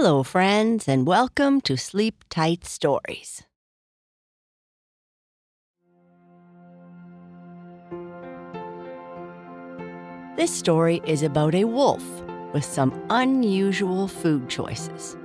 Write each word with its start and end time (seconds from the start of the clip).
Hello, 0.00 0.22
friends, 0.22 0.86
and 0.86 1.08
welcome 1.08 1.60
to 1.62 1.76
Sleep 1.76 2.22
Tight 2.30 2.64
Stories. 2.64 3.42
This 10.36 10.54
story 10.54 11.00
is 11.04 11.24
about 11.24 11.56
a 11.56 11.64
wolf 11.64 12.04
with 12.52 12.64
some 12.64 13.04
unusual 13.10 14.06
food 14.06 14.48
choices. 14.48 15.16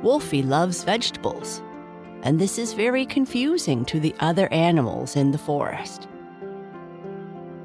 Wolfie 0.00 0.44
loves 0.44 0.84
vegetables, 0.84 1.60
and 2.22 2.38
this 2.38 2.56
is 2.56 2.72
very 2.72 3.04
confusing 3.04 3.84
to 3.86 3.98
the 3.98 4.14
other 4.20 4.46
animals 4.52 5.16
in 5.16 5.32
the 5.32 5.38
forest. 5.38 6.06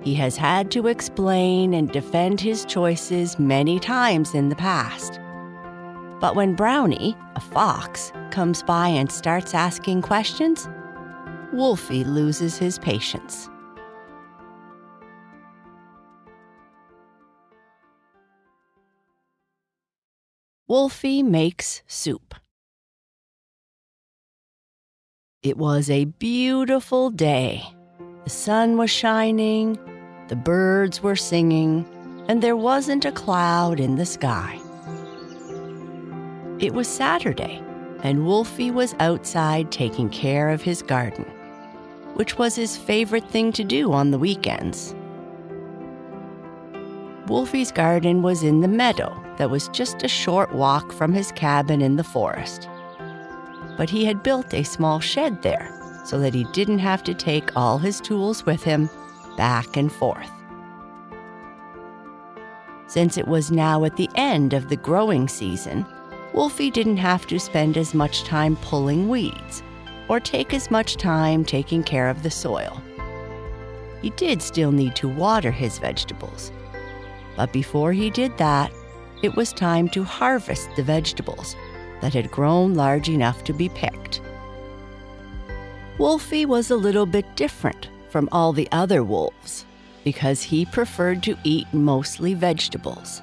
He 0.01 0.15
has 0.15 0.35
had 0.35 0.71
to 0.71 0.87
explain 0.87 1.75
and 1.75 1.91
defend 1.91 2.41
his 2.41 2.65
choices 2.65 3.37
many 3.37 3.79
times 3.79 4.33
in 4.33 4.49
the 4.49 4.55
past. 4.55 5.19
But 6.19 6.35
when 6.35 6.55
Brownie, 6.55 7.15
a 7.35 7.39
fox, 7.39 8.11
comes 8.31 8.63
by 8.63 8.87
and 8.87 9.11
starts 9.11 9.53
asking 9.53 10.01
questions, 10.01 10.67
Wolfie 11.53 12.03
loses 12.03 12.57
his 12.57 12.79
patience. 12.79 13.49
Wolfie 20.67 21.21
makes 21.21 21.83
soup. 21.85 22.33
It 25.43 25.57
was 25.57 25.89
a 25.89 26.05
beautiful 26.05 27.09
day. 27.09 27.63
The 28.23 28.29
sun 28.29 28.77
was 28.77 28.89
shining, 28.89 29.77
the 30.27 30.35
birds 30.35 31.03
were 31.03 31.15
singing, 31.15 31.85
and 32.27 32.41
there 32.41 32.55
wasn't 32.55 33.05
a 33.05 33.11
cloud 33.11 33.79
in 33.79 33.95
the 33.95 34.05
sky. 34.05 34.59
It 36.59 36.73
was 36.73 36.87
Saturday, 36.87 37.61
and 38.03 38.25
Wolfie 38.25 38.71
was 38.71 38.95
outside 38.99 39.71
taking 39.71 40.09
care 40.09 40.49
of 40.49 40.61
his 40.61 40.81
garden, 40.81 41.25
which 42.13 42.37
was 42.37 42.55
his 42.55 42.77
favorite 42.77 43.29
thing 43.29 43.51
to 43.53 43.63
do 43.63 43.91
on 43.93 44.11
the 44.11 44.19
weekends. 44.19 44.95
Wolfie's 47.27 47.71
garden 47.71 48.21
was 48.21 48.43
in 48.43 48.61
the 48.61 48.67
meadow 48.67 49.17
that 49.37 49.49
was 49.49 49.69
just 49.69 50.03
a 50.03 50.07
short 50.07 50.53
walk 50.53 50.91
from 50.91 51.13
his 51.13 51.31
cabin 51.31 51.81
in 51.81 51.95
the 51.95 52.03
forest. 52.03 52.67
But 53.77 53.89
he 53.89 54.05
had 54.05 54.23
built 54.23 54.53
a 54.53 54.63
small 54.63 54.99
shed 54.99 55.41
there 55.41 55.69
so 56.05 56.19
that 56.19 56.33
he 56.33 56.43
didn't 56.51 56.79
have 56.79 57.03
to 57.03 57.13
take 57.13 57.55
all 57.55 57.77
his 57.77 58.01
tools 58.01 58.45
with 58.45 58.63
him 58.63 58.89
back 59.37 59.77
and 59.77 59.91
forth. 59.91 60.31
Since 62.87 63.17
it 63.17 63.27
was 63.27 63.51
now 63.51 63.85
at 63.85 63.95
the 63.95 64.09
end 64.15 64.53
of 64.53 64.67
the 64.67 64.75
growing 64.75 65.27
season, 65.27 65.85
Wolfie 66.33 66.71
didn't 66.71 66.97
have 66.97 67.25
to 67.27 67.39
spend 67.39 67.77
as 67.77 67.93
much 67.93 68.23
time 68.23 68.57
pulling 68.57 69.07
weeds 69.07 69.63
or 70.09 70.19
take 70.19 70.53
as 70.53 70.69
much 70.69 70.97
time 70.97 71.45
taking 71.45 71.83
care 71.83 72.09
of 72.09 72.21
the 72.21 72.29
soil. 72.29 72.81
He 74.01 74.09
did 74.11 74.41
still 74.41 74.71
need 74.71 74.95
to 74.97 75.07
water 75.07 75.51
his 75.51 75.77
vegetables, 75.79 76.51
but 77.37 77.53
before 77.53 77.93
he 77.93 78.09
did 78.09 78.37
that, 78.37 78.71
it 79.23 79.35
was 79.35 79.53
time 79.53 79.87
to 79.89 80.03
harvest 80.03 80.69
the 80.75 80.83
vegetables 80.83 81.55
that 82.01 82.13
had 82.13 82.31
grown 82.31 82.73
large 82.73 83.07
enough 83.07 83.43
to 83.45 83.53
be 83.53 83.69
picked. 83.69 84.19
Wolfie 85.97 86.45
was 86.45 86.71
a 86.71 86.75
little 86.75 87.05
bit 87.05 87.35
different 87.35 87.89
from 88.11 88.29
all 88.31 88.53
the 88.53 88.67
other 88.71 89.03
wolves 89.03 89.65
because 90.03 90.43
he 90.43 90.65
preferred 90.65 91.23
to 91.23 91.37
eat 91.43 91.67
mostly 91.73 92.33
vegetables. 92.33 93.21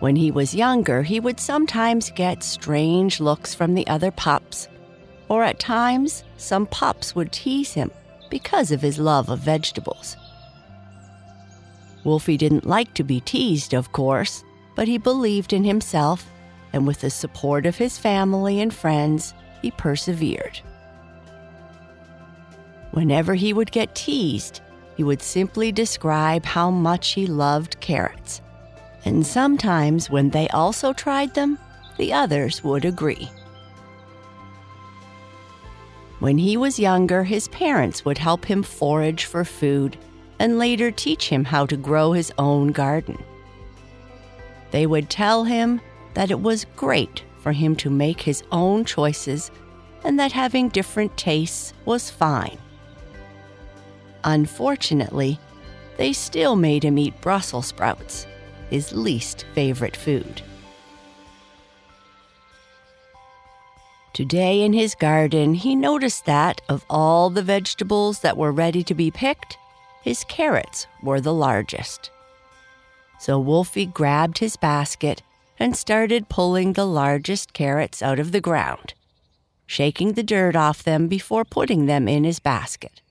When 0.00 0.16
he 0.16 0.30
was 0.30 0.54
younger, 0.54 1.02
he 1.02 1.20
would 1.20 1.40
sometimes 1.40 2.10
get 2.10 2.42
strange 2.42 3.18
looks 3.18 3.54
from 3.54 3.74
the 3.74 3.86
other 3.86 4.10
pups, 4.10 4.68
or 5.28 5.42
at 5.42 5.58
times, 5.58 6.22
some 6.36 6.66
pups 6.66 7.14
would 7.14 7.32
tease 7.32 7.72
him 7.72 7.90
because 8.30 8.72
of 8.72 8.82
his 8.82 8.98
love 8.98 9.30
of 9.30 9.38
vegetables. 9.38 10.16
Wolfie 12.04 12.36
didn't 12.36 12.66
like 12.66 12.92
to 12.94 13.02
be 13.02 13.20
teased, 13.20 13.72
of 13.72 13.92
course, 13.92 14.44
but 14.76 14.86
he 14.86 14.98
believed 14.98 15.52
in 15.52 15.64
himself, 15.64 16.30
and 16.72 16.86
with 16.86 17.00
the 17.00 17.10
support 17.10 17.64
of 17.64 17.76
his 17.76 17.98
family 17.98 18.60
and 18.60 18.72
friends, 18.72 19.34
he 19.62 19.70
persevered. 19.72 20.60
Whenever 22.96 23.34
he 23.34 23.52
would 23.52 23.70
get 23.72 23.94
teased, 23.94 24.62
he 24.96 25.04
would 25.04 25.20
simply 25.20 25.70
describe 25.70 26.46
how 26.46 26.70
much 26.70 27.12
he 27.12 27.26
loved 27.26 27.78
carrots. 27.78 28.40
And 29.04 29.26
sometimes, 29.26 30.08
when 30.08 30.30
they 30.30 30.48
also 30.48 30.94
tried 30.94 31.34
them, 31.34 31.58
the 31.98 32.14
others 32.14 32.64
would 32.64 32.86
agree. 32.86 33.28
When 36.20 36.38
he 36.38 36.56
was 36.56 36.78
younger, 36.78 37.22
his 37.22 37.48
parents 37.48 38.02
would 38.06 38.16
help 38.16 38.46
him 38.46 38.62
forage 38.62 39.26
for 39.26 39.44
food 39.44 39.98
and 40.38 40.58
later 40.58 40.90
teach 40.90 41.28
him 41.28 41.44
how 41.44 41.66
to 41.66 41.76
grow 41.76 42.12
his 42.12 42.32
own 42.38 42.68
garden. 42.68 43.22
They 44.70 44.86
would 44.86 45.10
tell 45.10 45.44
him 45.44 45.82
that 46.14 46.30
it 46.30 46.40
was 46.40 46.64
great 46.76 47.24
for 47.42 47.52
him 47.52 47.76
to 47.76 47.90
make 47.90 48.22
his 48.22 48.42
own 48.50 48.86
choices 48.86 49.50
and 50.02 50.18
that 50.18 50.32
having 50.32 50.70
different 50.70 51.14
tastes 51.18 51.74
was 51.84 52.08
fine. 52.08 52.56
Unfortunately, 54.26 55.38
they 55.98 56.12
still 56.12 56.56
made 56.56 56.84
him 56.84 56.98
eat 56.98 57.20
Brussels 57.20 57.68
sprouts, 57.68 58.26
his 58.70 58.92
least 58.92 59.46
favorite 59.54 59.96
food. 59.96 60.42
Today 64.12 64.62
in 64.62 64.72
his 64.72 64.96
garden, 64.96 65.54
he 65.54 65.76
noticed 65.76 66.24
that 66.24 66.60
of 66.68 66.84
all 66.90 67.30
the 67.30 67.42
vegetables 67.42 68.20
that 68.20 68.36
were 68.36 68.50
ready 68.50 68.82
to 68.82 68.94
be 68.94 69.12
picked, 69.12 69.58
his 70.02 70.24
carrots 70.24 70.88
were 71.02 71.20
the 71.20 71.34
largest. 71.34 72.10
So 73.20 73.38
Wolfie 73.38 73.86
grabbed 73.86 74.38
his 74.38 74.56
basket 74.56 75.22
and 75.58 75.76
started 75.76 76.28
pulling 76.28 76.72
the 76.72 76.86
largest 76.86 77.52
carrots 77.52 78.02
out 78.02 78.18
of 78.18 78.32
the 78.32 78.40
ground, 78.40 78.94
shaking 79.66 80.14
the 80.14 80.24
dirt 80.24 80.56
off 80.56 80.82
them 80.82 81.06
before 81.06 81.44
putting 81.44 81.86
them 81.86 82.08
in 82.08 82.24
his 82.24 82.40
basket. 82.40 83.02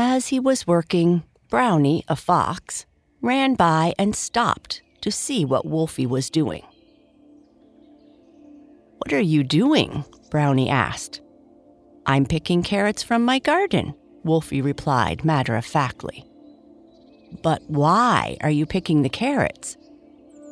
As 0.00 0.28
he 0.28 0.38
was 0.38 0.64
working, 0.64 1.24
Brownie, 1.50 2.04
a 2.06 2.14
fox, 2.14 2.86
ran 3.20 3.54
by 3.56 3.94
and 3.98 4.14
stopped 4.14 4.80
to 5.00 5.10
see 5.10 5.44
what 5.44 5.66
Wolfie 5.66 6.06
was 6.06 6.30
doing. 6.30 6.62
What 8.98 9.12
are 9.12 9.20
you 9.20 9.42
doing? 9.42 10.04
Brownie 10.30 10.70
asked. 10.70 11.20
I'm 12.06 12.26
picking 12.26 12.62
carrots 12.62 13.02
from 13.02 13.24
my 13.24 13.40
garden, 13.40 13.92
Wolfie 14.22 14.62
replied 14.62 15.24
matter 15.24 15.56
of 15.56 15.66
factly. 15.66 16.24
But 17.42 17.62
why 17.66 18.36
are 18.40 18.50
you 18.50 18.66
picking 18.66 19.02
the 19.02 19.08
carrots? 19.08 19.76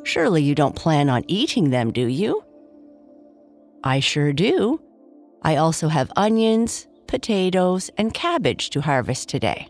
Surely 0.03 0.43
you 0.43 0.55
don't 0.55 0.75
plan 0.75 1.09
on 1.09 1.23
eating 1.29 1.69
them, 1.69 1.93
do 1.93 2.05
you? 2.05 2.43
I 3.81 4.01
sure 4.01 4.33
do. 4.33 4.81
I 5.41 5.55
also 5.55 5.87
have 5.87 6.11
onions, 6.17 6.85
potatoes, 7.07 7.89
and 7.97 8.13
cabbage 8.13 8.69
to 8.71 8.81
harvest 8.81 9.29
today. 9.29 9.67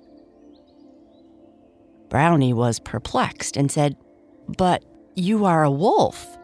Brownie 2.09 2.53
was 2.53 2.79
perplexed 2.79 3.57
and 3.57 3.71
said, 3.71 3.95
But 4.57 4.83
you 5.15 5.45
are 5.45 5.63
a 5.63 5.71
wolf. 5.71 6.37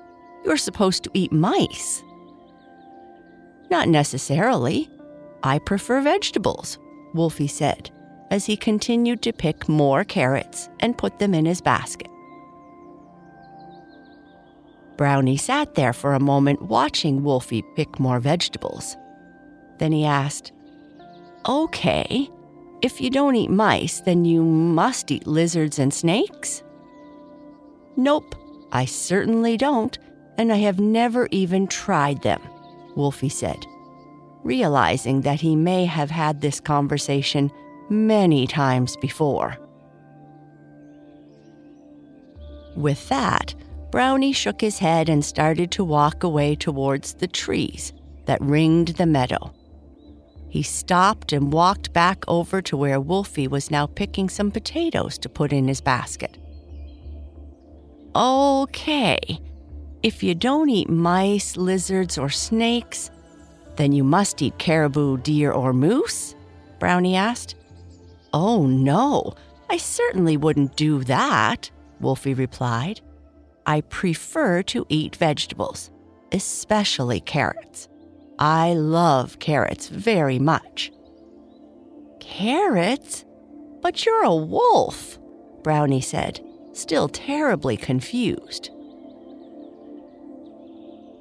You're 0.46 0.58
supposed 0.58 1.04
to 1.04 1.12
eat 1.14 1.32
mice. 1.32 2.04
Not 3.72 3.88
necessarily. 3.88 4.90
I 5.42 5.60
prefer 5.60 6.02
vegetables, 6.02 6.78
Wolfie 7.14 7.48
said 7.48 7.92
as 8.34 8.48
he 8.48 8.58
continued 8.58 9.22
to 9.22 9.32
pick 9.32 9.70
more 9.70 10.04
carrots 10.04 10.68
and 10.80 10.98
put 10.98 11.20
them 11.20 11.36
in 11.36 11.46
his 11.46 11.62
basket. 11.62 12.08
Brownie 14.98 15.38
sat 15.38 15.76
there 15.76 15.94
for 15.94 16.16
a 16.16 16.20
moment 16.20 16.64
watching 16.64 17.24
Wolfie 17.24 17.64
pick 17.76 18.00
more 18.00 18.20
vegetables. 18.20 18.98
Then 19.78 19.92
he 19.92 20.04
asked, 20.04 20.52
Okay, 21.46 22.30
if 22.82 23.02
you 23.02 23.10
don't 23.10 23.36
eat 23.36 23.50
mice, 23.50 24.02
then 24.02 24.26
you 24.26 24.44
must 24.44 25.12
eat 25.12 25.28
lizards 25.28 25.80
and 25.80 25.94
snakes? 25.94 26.64
Nope, 27.96 28.36
I 28.72 28.86
certainly 28.86 29.58
don't, 29.58 29.98
and 30.38 30.52
I 30.52 30.58
have 30.58 30.80
never 30.80 31.28
even 31.32 31.68
tried 31.68 32.22
them, 32.22 32.42
Wolfie 32.96 33.30
said 33.30 33.66
realizing 34.44 35.22
that 35.22 35.42
he 35.42 35.56
may 35.56 35.86
have 35.86 36.12
had 36.12 36.42
this 36.42 36.60
conversation 36.60 37.52
many 37.90 38.46
times 38.46 38.96
before. 38.98 39.58
With 42.76 43.08
that, 43.10 43.56
Brownie 43.92 44.34
shook 44.34 44.62
his 44.62 44.80
head 44.80 45.10
and 45.10 45.24
started 45.24 45.72
to 45.72 45.84
walk 45.84 46.24
away 46.24 46.56
towards 46.56 47.14
the 47.14 47.28
trees 47.28 47.94
that 48.26 48.42
ringed 48.42 48.90
the 48.90 49.06
meadow. 49.06 49.54
He 50.54 50.62
stopped 50.62 51.34
and 51.34 51.52
walked 51.52 51.94
back 51.94 52.24
over 52.28 52.62
to 52.62 52.78
where 52.78 53.00
Wolfie 53.00 53.48
was 53.48 53.72
now 53.72 53.88
picking 53.88 54.30
some 54.30 54.52
potatoes 54.52 55.18
to 55.18 55.28
put 55.28 55.52
in 55.52 55.68
his 55.68 55.82
basket. 55.82 56.38
Okay, 58.16 59.40
if 60.04 60.22
you 60.22 60.36
don't 60.36 60.70
eat 60.70 60.92
mice, 60.92 61.58
lizards, 61.58 62.20
or 62.20 62.30
snakes, 62.30 63.10
then 63.78 63.94
you 63.94 64.04
must 64.04 64.44
eat 64.44 64.60
caribou, 64.60 65.18
deer, 65.18 65.52
or 65.52 65.74
moose? 65.74 66.36
Brownie 66.78 67.16
asked. 67.16 67.56
Oh, 68.32 68.68
no, 68.68 69.34
I 69.72 69.78
certainly 69.78 70.38
wouldn't 70.38 70.76
do 70.76 71.04
that, 71.06 71.72
Wolfie 72.00 72.36
replied. 72.36 73.02
I 73.66 73.82
prefer 73.82 74.62
to 74.62 74.86
eat 74.88 75.16
vegetables, 75.16 75.90
especially 76.32 77.22
carrots. 77.22 77.90
I 78.46 78.74
love 78.74 79.40
carrots 79.40 79.88
very 79.88 80.38
much. 80.38 80.92
Carrots? 82.20 83.24
But 83.82 84.06
you're 84.06 84.26
a 84.26 84.36
wolf, 84.36 85.18
Brownie 85.64 86.02
said, 86.02 86.42
still 86.74 87.08
terribly 87.08 87.78
confused. 87.78 88.70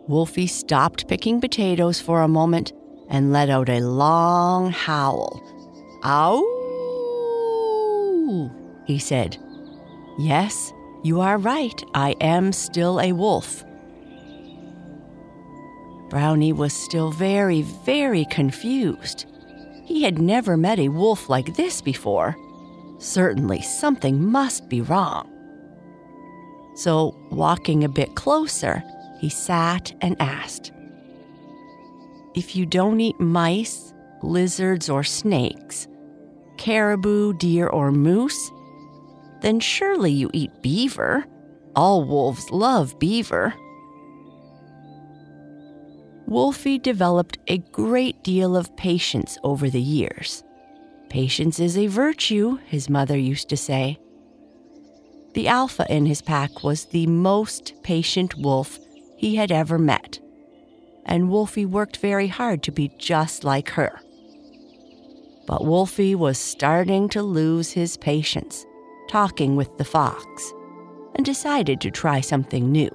Wolfie 0.08 0.48
stopped 0.48 1.06
picking 1.06 1.40
potatoes 1.40 2.00
for 2.00 2.22
a 2.22 2.28
moment 2.28 2.72
and 3.08 3.32
let 3.32 3.50
out 3.50 3.68
a 3.68 3.78
long 3.78 4.72
howl. 4.72 5.40
Ow! 6.04 6.42
he 8.84 8.98
said. 8.98 9.36
Yes, 10.18 10.72
you 11.04 11.20
are 11.20 11.38
right. 11.38 11.80
I 11.94 12.16
am 12.20 12.52
still 12.52 13.00
a 13.00 13.12
wolf. 13.12 13.64
Brownie 16.12 16.52
was 16.52 16.74
still 16.74 17.10
very, 17.10 17.62
very 17.62 18.26
confused. 18.26 19.24
He 19.86 20.02
had 20.02 20.18
never 20.18 20.58
met 20.58 20.78
a 20.78 20.90
wolf 20.90 21.30
like 21.30 21.56
this 21.56 21.80
before. 21.80 22.36
Certainly 22.98 23.62
something 23.62 24.22
must 24.22 24.68
be 24.68 24.82
wrong. 24.82 25.26
So, 26.74 27.16
walking 27.30 27.82
a 27.82 27.88
bit 27.88 28.14
closer, 28.14 28.82
he 29.20 29.30
sat 29.30 29.94
and 30.02 30.20
asked 30.20 30.70
If 32.34 32.54
you 32.56 32.66
don't 32.66 33.00
eat 33.00 33.18
mice, 33.18 33.94
lizards, 34.22 34.90
or 34.90 35.02
snakes, 35.04 35.88
caribou, 36.58 37.32
deer, 37.32 37.68
or 37.68 37.90
moose, 37.90 38.50
then 39.40 39.60
surely 39.60 40.12
you 40.12 40.28
eat 40.34 40.60
beaver. 40.60 41.24
All 41.74 42.04
wolves 42.04 42.50
love 42.50 42.98
beaver. 42.98 43.54
Wolfie 46.32 46.78
developed 46.78 47.36
a 47.46 47.58
great 47.58 48.22
deal 48.22 48.56
of 48.56 48.74
patience 48.74 49.36
over 49.44 49.68
the 49.68 49.82
years. 49.82 50.42
Patience 51.10 51.60
is 51.60 51.76
a 51.76 51.88
virtue, 51.88 52.56
his 52.64 52.88
mother 52.88 53.18
used 53.18 53.50
to 53.50 53.56
say. 53.58 53.98
The 55.34 55.48
alpha 55.48 55.84
in 55.90 56.06
his 56.06 56.22
pack 56.22 56.64
was 56.64 56.86
the 56.86 57.06
most 57.06 57.74
patient 57.82 58.34
wolf 58.38 58.78
he 59.18 59.36
had 59.36 59.52
ever 59.52 59.78
met, 59.78 60.20
and 61.04 61.28
Wolfie 61.28 61.66
worked 61.66 61.98
very 61.98 62.28
hard 62.28 62.62
to 62.62 62.72
be 62.72 62.90
just 62.96 63.44
like 63.44 63.68
her. 63.68 64.00
But 65.46 65.66
Wolfie 65.66 66.14
was 66.14 66.38
starting 66.38 67.10
to 67.10 67.22
lose 67.22 67.72
his 67.72 67.98
patience, 67.98 68.64
talking 69.10 69.54
with 69.54 69.76
the 69.76 69.84
fox, 69.84 70.54
and 71.14 71.26
decided 71.26 71.78
to 71.82 71.90
try 71.90 72.22
something 72.22 72.72
new. 72.72 72.90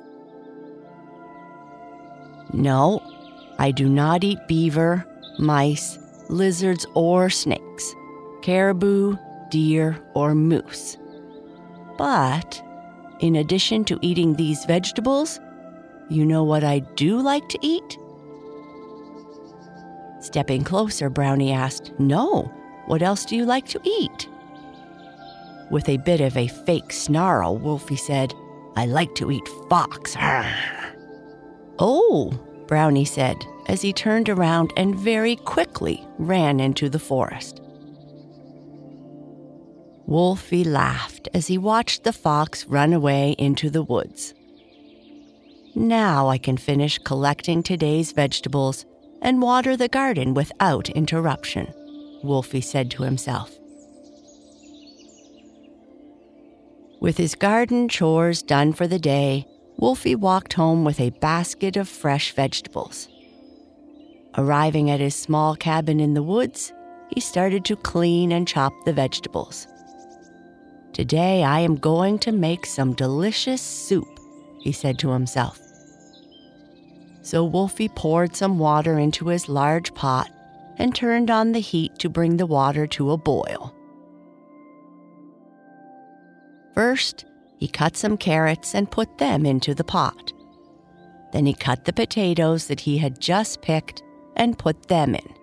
No, 2.52 3.07
I 3.60 3.72
do 3.72 3.90
not 3.90 4.24
eat 4.24 4.48
beaver, 4.48 5.06
mice, 5.40 5.98
lizards, 6.30 6.86
or 6.94 7.30
snakes, 7.30 7.96
caribou, 8.42 9.18
deer, 9.50 10.00
or 10.14 10.36
moose. 10.36 10.98
But 11.98 12.62
in 13.20 13.36
addition 13.36 13.84
to 13.86 14.00
eating 14.02 14.34
these 14.34 14.66
vegetables, 14.66 15.40
you 16.10 16.26
know 16.26 16.44
what 16.44 16.64
I 16.64 16.80
do 16.96 17.20
like 17.20 17.50
to 17.50 17.60
eat? 17.62 17.98
Stepping 20.22 20.64
closer, 20.64 21.10
Brownie 21.10 21.52
asked, 21.52 21.94
No, 22.00 22.52
what 22.86 23.02
else 23.02 23.26
do 23.26 23.36
you 23.36 23.46
like 23.46 23.68
to 23.70 23.82
eat? 23.84 24.30
With 25.72 25.90
a 25.90 25.98
bit 25.98 26.22
of 26.22 26.38
a 26.38 26.48
fake 26.48 26.94
snarl, 26.94 27.58
Wolfie 27.58 27.96
said, 27.96 28.34
I 28.76 28.86
like 28.86 29.16
to 29.16 29.32
eat 29.32 29.48
fox. 29.70 30.16
oh, 31.80 32.32
Brownie 32.68 33.06
said 33.06 33.46
as 33.68 33.82
he 33.82 33.94
turned 33.94 34.30
around 34.30 34.74
and 34.78 34.96
very 34.96 35.36
quickly 35.36 36.06
ran 36.18 36.60
into 36.60 36.90
the 36.90 37.00
forest. 37.00 37.62
Wolfie 40.06 40.64
laughed 40.64 41.28
as 41.34 41.48
he 41.48 41.58
watched 41.58 42.04
the 42.04 42.14
fox 42.14 42.66
run 42.66 42.94
away 42.94 43.36
into 43.38 43.70
the 43.70 43.84
woods. 43.84 44.34
Now 45.76 46.30
I 46.30 46.38
can 46.38 46.58
finish 46.58 46.98
collecting 46.98 47.62
today's 47.62 48.14
vegetables 48.14 48.86
and 49.22 49.42
water 49.42 49.76
the 49.76 49.90
garden 49.90 50.34
without 50.34 50.90
interruption, 50.90 51.74
Wolfie 52.24 52.62
said 52.62 52.90
to 52.92 53.04
himself. 53.04 53.52
With 57.00 57.18
his 57.18 57.36
garden 57.36 57.90
chores 57.90 58.42
done 58.42 58.74
for 58.74 58.88
the 58.88 58.98
day, 58.98 59.46
Wolfie 59.80 60.16
walked 60.16 60.54
home 60.54 60.84
with 60.84 61.00
a 61.00 61.12
basket 61.12 61.78
of 61.78 61.88
fresh 61.88 62.34
vegetables. 62.34 63.08
Arriving 64.36 64.90
at 64.90 65.00
his 65.00 65.16
small 65.16 65.56
cabin 65.56 66.00
in 66.00 66.16
the 66.16 66.24
woods, 66.24 66.74
he 67.10 67.20
started 67.20 67.64
to 67.66 67.76
clean 67.76 68.32
and 68.32 68.48
chop 68.48 68.74
the 68.86 68.94
vegetables. 68.94 69.68
Today 70.94 71.44
I 71.44 71.60
am 71.60 71.76
going 71.76 72.18
to 72.20 72.32
make 72.32 72.66
some 72.66 72.94
delicious 72.94 73.62
soup, 73.62 74.20
he 74.60 74.72
said 74.72 74.98
to 75.00 75.12
himself. 75.12 75.60
So 77.22 77.46
Wolfie 77.46 77.90
poured 77.90 78.36
some 78.36 78.58
water 78.58 78.98
into 78.98 79.28
his 79.28 79.48
large 79.48 79.94
pot 79.94 80.32
and 80.78 80.96
turned 80.96 81.30
on 81.30 81.52
the 81.52 81.60
heat 81.60 82.00
to 82.00 82.10
bring 82.10 82.38
the 82.38 82.48
water 82.48 82.88
to 82.88 83.12
a 83.12 83.18
boil. 83.18 83.76
First, 86.74 87.26
he 87.58 87.68
cut 87.68 87.98
some 87.98 88.18
carrots 88.18 88.76
and 88.76 88.92
put 88.92 89.18
them 89.18 89.46
into 89.46 89.74
the 89.74 89.84
pot. 89.84 90.32
Then 91.34 91.46
he 91.46 91.54
cut 91.54 91.86
the 91.86 91.94
potatoes 91.94 92.68
that 92.68 92.80
he 92.80 92.98
had 92.98 93.20
just 93.20 93.62
picked 93.62 94.04
and 94.36 94.58
put 94.58 94.88
them 94.88 95.16
in. 95.16 95.34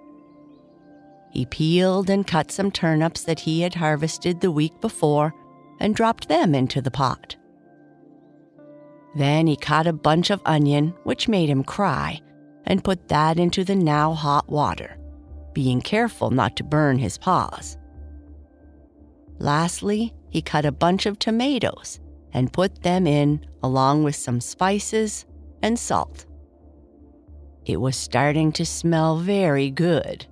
He 1.30 1.46
peeled 1.46 2.08
and 2.08 2.26
cut 2.26 2.52
some 2.52 2.70
turnips 2.70 3.24
that 3.24 3.40
he 3.40 3.60
had 3.60 3.74
harvested 3.74 4.40
the 4.40 4.52
week 4.52 4.80
before 4.80 5.34
and 5.80 5.94
dropped 5.94 6.28
them 6.28 6.54
into 6.54 6.80
the 6.80 6.92
pot. 6.92 7.36
Then 9.16 9.46
he 9.48 9.56
cut 9.56 9.86
a 9.86 9.92
bunch 9.92 10.30
of 10.30 10.40
onion, 10.44 10.94
which 11.02 11.28
made 11.28 11.48
him 11.48 11.64
cry, 11.64 12.20
and 12.64 12.84
put 12.84 13.08
that 13.08 13.38
into 13.38 13.64
the 13.64 13.74
now 13.76 14.12
hot 14.12 14.48
water, 14.48 14.96
being 15.52 15.80
careful 15.80 16.30
not 16.30 16.56
to 16.56 16.64
burn 16.64 16.98
his 16.98 17.18
paws. 17.18 17.76
Lastly, 19.38 20.14
he 20.30 20.40
cut 20.40 20.64
a 20.64 20.72
bunch 20.72 21.06
of 21.06 21.18
tomatoes 21.18 22.00
and 22.34 22.52
put 22.52 22.82
them 22.82 23.06
in 23.06 23.46
along 23.62 24.04
with 24.04 24.16
some 24.16 24.40
spices 24.40 25.24
and 25.62 25.78
salt. 25.78 26.26
It 27.64 27.80
was 27.80 27.96
starting 27.96 28.52
to 28.52 28.66
smell 28.66 29.16
very 29.16 29.70
good. 29.70 30.26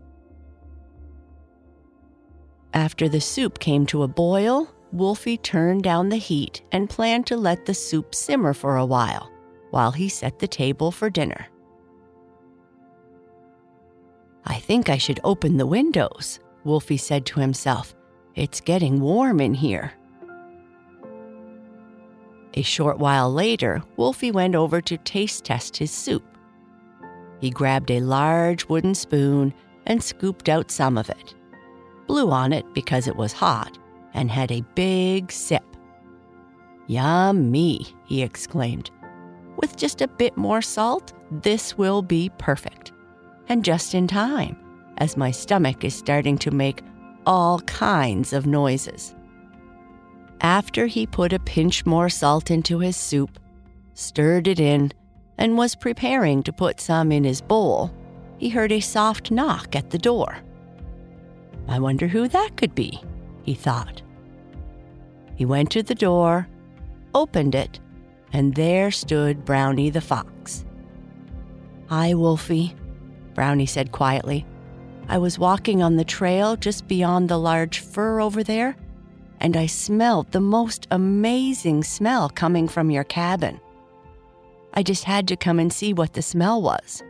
After 2.74 3.08
the 3.08 3.20
soup 3.20 3.58
came 3.58 3.86
to 3.86 4.02
a 4.02 4.08
boil, 4.08 4.68
Wolfie 4.92 5.38
turned 5.38 5.82
down 5.82 6.10
the 6.10 6.16
heat 6.16 6.62
and 6.72 6.90
planned 6.90 7.26
to 7.28 7.36
let 7.36 7.64
the 7.64 7.74
soup 7.74 8.14
simmer 8.14 8.52
for 8.52 8.76
a 8.76 8.84
while, 8.84 9.30
while 9.70 9.92
he 9.92 10.08
set 10.08 10.38
the 10.38 10.48
table 10.48 10.90
for 10.90 11.08
dinner. 11.08 11.46
I 14.44 14.56
think 14.56 14.90
I 14.90 14.98
should 14.98 15.20
open 15.24 15.56
the 15.56 15.66
windows, 15.66 16.40
Wolfie 16.64 16.96
said 16.96 17.24
to 17.26 17.40
himself. 17.40 17.94
It's 18.34 18.60
getting 18.60 19.00
warm 19.00 19.40
in 19.40 19.54
here. 19.54 19.92
A 22.54 22.62
short 22.62 22.98
while 22.98 23.32
later, 23.32 23.82
Wolfie 23.96 24.30
went 24.30 24.54
over 24.54 24.80
to 24.82 24.98
taste 24.98 25.44
test 25.44 25.76
his 25.76 25.90
soup. 25.90 26.24
He 27.40 27.50
grabbed 27.50 27.90
a 27.90 28.00
large 28.00 28.68
wooden 28.68 28.94
spoon 28.94 29.54
and 29.86 30.02
scooped 30.02 30.48
out 30.48 30.70
some 30.70 30.98
of 30.98 31.08
it, 31.10 31.34
blew 32.06 32.30
on 32.30 32.52
it 32.52 32.66
because 32.74 33.08
it 33.08 33.16
was 33.16 33.32
hot, 33.32 33.78
and 34.14 34.30
had 34.30 34.52
a 34.52 34.64
big 34.74 35.32
sip. 35.32 35.64
Yummy, 36.86 37.86
he 38.04 38.22
exclaimed. 38.22 38.90
With 39.56 39.76
just 39.76 40.02
a 40.02 40.08
bit 40.08 40.36
more 40.36 40.62
salt, 40.62 41.12
this 41.30 41.78
will 41.78 42.02
be 42.02 42.30
perfect. 42.38 42.92
And 43.48 43.64
just 43.64 43.94
in 43.94 44.06
time, 44.06 44.56
as 44.98 45.16
my 45.16 45.30
stomach 45.30 45.84
is 45.84 45.94
starting 45.94 46.36
to 46.38 46.50
make 46.50 46.82
all 47.26 47.60
kinds 47.60 48.32
of 48.32 48.46
noises. 48.46 49.14
After 50.42 50.86
he 50.86 51.06
put 51.06 51.32
a 51.32 51.38
pinch 51.38 51.86
more 51.86 52.08
salt 52.08 52.50
into 52.50 52.80
his 52.80 52.96
soup, 52.96 53.38
stirred 53.94 54.48
it 54.48 54.58
in, 54.58 54.92
and 55.38 55.56
was 55.56 55.76
preparing 55.76 56.42
to 56.42 56.52
put 56.52 56.80
some 56.80 57.12
in 57.12 57.22
his 57.22 57.40
bowl, 57.40 57.94
he 58.38 58.48
heard 58.48 58.72
a 58.72 58.80
soft 58.80 59.30
knock 59.30 59.76
at 59.76 59.90
the 59.90 59.98
door. 59.98 60.38
I 61.68 61.78
wonder 61.78 62.08
who 62.08 62.26
that 62.26 62.56
could 62.56 62.74
be, 62.74 63.00
he 63.44 63.54
thought. 63.54 64.02
He 65.36 65.44
went 65.44 65.70
to 65.70 65.82
the 65.84 65.94
door, 65.94 66.48
opened 67.14 67.54
it, 67.54 67.78
and 68.32 68.54
there 68.56 68.90
stood 68.90 69.44
Brownie 69.44 69.90
the 69.90 70.00
fox. 70.00 70.64
Hi, 71.88 72.14
Wolfie, 72.14 72.74
Brownie 73.34 73.66
said 73.66 73.92
quietly. 73.92 74.44
I 75.08 75.18
was 75.18 75.38
walking 75.38 75.82
on 75.84 75.96
the 75.96 76.04
trail 76.04 76.56
just 76.56 76.88
beyond 76.88 77.28
the 77.28 77.38
large 77.38 77.78
fir 77.78 78.20
over 78.20 78.42
there, 78.42 78.76
and 79.42 79.56
I 79.56 79.66
smelled 79.66 80.30
the 80.30 80.40
most 80.40 80.86
amazing 80.92 81.82
smell 81.82 82.30
coming 82.30 82.68
from 82.68 82.92
your 82.92 83.02
cabin. 83.02 83.60
I 84.72 84.84
just 84.84 85.02
had 85.02 85.26
to 85.28 85.36
come 85.36 85.58
and 85.58 85.72
see 85.72 85.92
what 85.92 86.12
the 86.12 86.22
smell 86.22 86.62
was. 86.62 87.02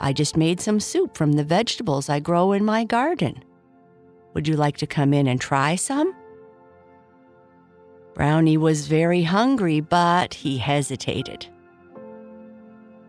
I 0.00 0.14
just 0.14 0.34
made 0.34 0.60
some 0.60 0.80
soup 0.80 1.14
from 1.14 1.32
the 1.32 1.44
vegetables 1.44 2.08
I 2.08 2.20
grow 2.20 2.52
in 2.52 2.64
my 2.64 2.84
garden. 2.84 3.44
Would 4.32 4.48
you 4.48 4.56
like 4.56 4.78
to 4.78 4.86
come 4.86 5.12
in 5.12 5.26
and 5.26 5.38
try 5.38 5.76
some? 5.76 6.14
Brownie 8.14 8.56
was 8.56 8.88
very 8.88 9.22
hungry, 9.22 9.80
but 9.80 10.32
he 10.32 10.56
hesitated. 10.56 11.46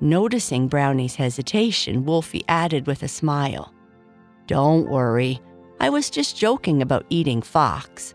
Noticing 0.01 0.67
Brownie's 0.67 1.15
hesitation, 1.15 2.03
Wolfie 2.03 2.43
added 2.50 2.88
with 2.88 3.03
a 3.03 3.07
smile, 3.07 3.74
Don't 4.48 4.89
worry, 4.89 5.39
I 5.79 5.89
was 5.89 6.09
just 6.09 6.38
joking 6.38 6.81
about 6.81 7.05
eating 7.09 7.41
fox. 7.41 8.13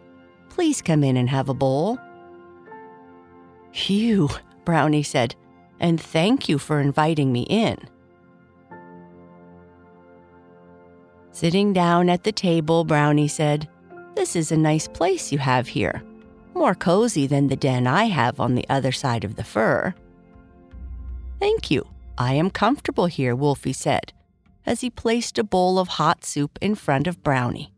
Please 0.51 0.83
come 0.83 1.03
in 1.03 1.17
and 1.17 1.29
have 1.29 1.49
a 1.49 1.55
bowl. 1.55 1.99
Phew, 3.73 4.29
Brownie 4.65 5.03
said, 5.03 5.35
and 5.81 6.01
thank 6.01 6.49
you 6.49 6.59
for 6.59 6.81
inviting 6.81 7.33
me 7.33 7.43
in. 7.43 7.79
Sitting 11.33 11.73
down 11.73 12.09
at 12.09 12.23
the 12.23 12.33
table, 12.33 12.85
Brownie 12.85 13.29
said, 13.29 13.69
This 14.15 14.37
is 14.37 14.53
a 14.53 14.57
nice 14.57 14.87
place 14.87 15.33
you 15.33 15.39
have 15.39 15.67
here 15.67 16.05
more 16.55 16.75
cozy 16.75 17.27
than 17.27 17.49
the 17.49 17.57
den 17.57 17.87
I 17.87 18.05
have 18.05 18.41
on 18.41 18.55
the 18.55 18.67
other 18.69 18.93
side 18.93 19.25
of 19.25 19.37
the 19.37 19.45
fir. 19.45 19.95
Thank 21.41 21.71
you. 21.71 21.87
I 22.17 22.35
am 22.35 22.51
comfortable 22.51 23.07
here, 23.07 23.35
Wolfie 23.35 23.73
said, 23.73 24.13
as 24.67 24.81
he 24.81 24.91
placed 24.91 25.39
a 25.39 25.45
bowl 25.45 25.79
of 25.79 25.89
hot 25.89 26.25
soup 26.25 26.59
in 26.61 26.75
front 26.75 27.07
of 27.07 27.23
Brownie. 27.23 27.73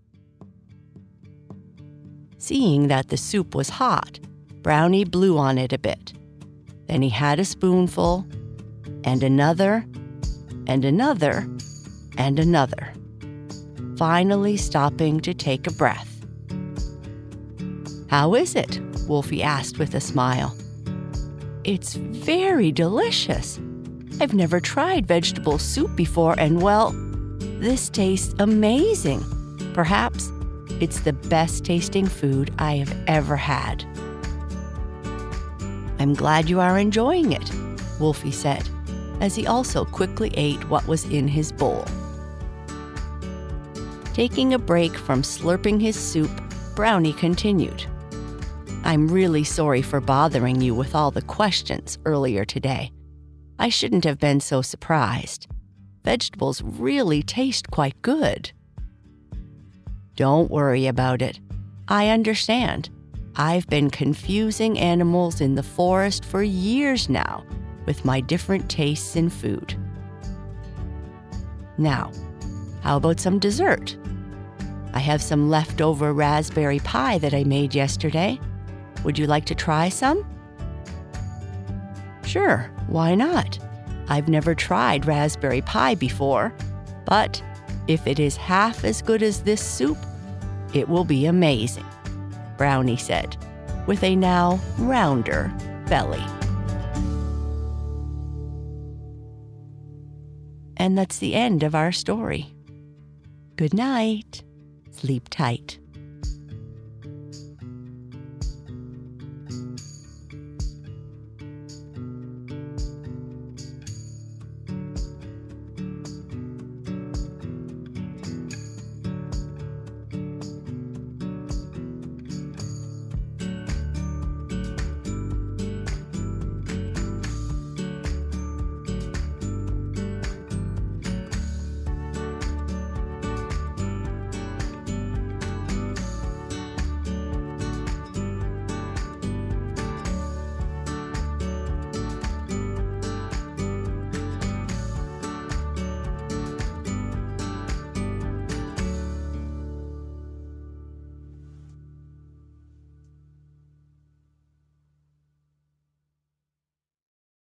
Seeing 2.38 2.88
that 2.88 3.08
the 3.08 3.16
soup 3.16 3.54
was 3.54 3.68
hot, 3.70 4.20
Brownie 4.62 5.04
blew 5.04 5.38
on 5.38 5.58
it 5.58 5.72
a 5.72 5.78
bit. 5.78 6.12
Then 6.86 7.02
he 7.02 7.08
had 7.08 7.40
a 7.40 7.44
spoonful, 7.44 8.26
and 9.04 9.22
another, 9.22 9.86
and 10.66 10.84
another, 10.84 11.48
and 12.18 12.38
another, 12.38 12.92
finally 13.96 14.56
stopping 14.56 15.20
to 15.20 15.34
take 15.34 15.66
a 15.66 15.72
breath. 15.72 16.12
How 18.08 18.34
is 18.34 18.54
it? 18.54 18.80
Wolfie 19.08 19.42
asked 19.42 19.78
with 19.78 19.94
a 19.94 20.00
smile. 20.00 20.56
It's 21.64 21.94
very 21.94 22.70
delicious. 22.70 23.58
I've 24.18 24.32
never 24.32 24.60
tried 24.60 25.06
vegetable 25.06 25.58
soup 25.58 25.94
before, 25.94 26.34
and 26.38 26.62
well, 26.62 26.92
this 27.60 27.90
tastes 27.90 28.34
amazing. 28.38 29.22
Perhaps 29.74 30.32
it's 30.80 31.00
the 31.00 31.12
best 31.12 31.64
tasting 31.64 32.06
food 32.06 32.52
I 32.58 32.76
have 32.76 32.96
ever 33.06 33.36
had. 33.36 33.84
I'm 35.98 36.14
glad 36.14 36.48
you 36.48 36.60
are 36.60 36.78
enjoying 36.78 37.32
it, 37.32 37.50
Wolfie 38.00 38.30
said, 38.30 38.68
as 39.20 39.34
he 39.34 39.46
also 39.46 39.84
quickly 39.84 40.30
ate 40.34 40.68
what 40.70 40.86
was 40.86 41.04
in 41.04 41.28
his 41.28 41.52
bowl. 41.52 41.84
Taking 44.14 44.54
a 44.54 44.58
break 44.58 44.96
from 44.96 45.20
slurping 45.20 45.80
his 45.80 45.96
soup, 45.96 46.30
Brownie 46.74 47.12
continued. 47.12 47.84
I'm 48.82 49.08
really 49.08 49.44
sorry 49.44 49.82
for 49.82 50.00
bothering 50.00 50.62
you 50.62 50.74
with 50.74 50.94
all 50.94 51.10
the 51.10 51.22
questions 51.22 51.98
earlier 52.06 52.46
today. 52.46 52.92
I 53.58 53.68
shouldn't 53.68 54.04
have 54.04 54.18
been 54.18 54.40
so 54.40 54.62
surprised. 54.62 55.46
Vegetables 56.04 56.62
really 56.62 57.22
taste 57.22 57.70
quite 57.70 58.00
good. 58.02 58.52
Don't 60.14 60.50
worry 60.50 60.86
about 60.86 61.22
it. 61.22 61.40
I 61.88 62.08
understand. 62.08 62.90
I've 63.36 63.66
been 63.66 63.90
confusing 63.90 64.78
animals 64.78 65.40
in 65.40 65.54
the 65.54 65.62
forest 65.62 66.24
for 66.24 66.42
years 66.42 67.08
now 67.08 67.44
with 67.86 68.04
my 68.04 68.20
different 68.20 68.70
tastes 68.70 69.14
in 69.14 69.28
food. 69.30 69.74
Now, 71.78 72.10
how 72.82 72.96
about 72.96 73.20
some 73.20 73.38
dessert? 73.38 73.96
I 74.94 75.00
have 75.00 75.20
some 75.20 75.50
leftover 75.50 76.12
raspberry 76.12 76.78
pie 76.78 77.18
that 77.18 77.34
I 77.34 77.44
made 77.44 77.74
yesterday. 77.74 78.40
Would 79.04 79.18
you 79.18 79.26
like 79.26 79.44
to 79.46 79.54
try 79.54 79.90
some? 79.90 80.26
Sure, 82.36 82.70
why 82.88 83.14
not? 83.14 83.58
I've 84.08 84.28
never 84.28 84.54
tried 84.54 85.06
raspberry 85.06 85.62
pie 85.62 85.94
before, 85.94 86.52
but 87.06 87.42
if 87.88 88.06
it 88.06 88.20
is 88.20 88.36
half 88.36 88.84
as 88.84 89.00
good 89.00 89.22
as 89.22 89.40
this 89.40 89.62
soup, 89.62 89.96
it 90.74 90.86
will 90.86 91.04
be 91.04 91.24
amazing, 91.24 91.86
Brownie 92.58 92.98
said, 92.98 93.38
with 93.86 94.04
a 94.04 94.14
now 94.14 94.60
rounder 94.76 95.50
belly. 95.88 96.22
And 100.76 100.98
that's 100.98 101.16
the 101.16 101.34
end 101.34 101.62
of 101.62 101.74
our 101.74 101.90
story. 101.90 102.52
Good 103.56 103.72
night. 103.72 104.42
Sleep 104.90 105.30
tight. 105.30 105.78